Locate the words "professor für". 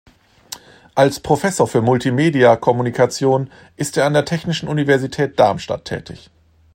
1.19-1.83